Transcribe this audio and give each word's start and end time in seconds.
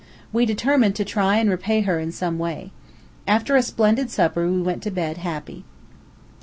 We 0.33 0.47
determined 0.47 0.95
to 0.95 1.05
try 1.05 1.37
and 1.37 1.47
repay 1.47 1.81
her 1.81 1.99
in 1.99 2.11
some 2.11 2.39
way. 2.39 2.71
After 3.27 3.55
a 3.55 3.61
splendid 3.61 4.09
supper 4.09 4.49
we 4.49 4.59
went 4.59 4.81
to 4.81 4.89
bed 4.89 5.17
happy. 5.17 5.63